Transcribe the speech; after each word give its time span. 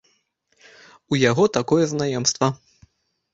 У 1.15 1.19
яго 1.29 1.45
такое 1.59 1.83
знаёмства. 1.93 2.51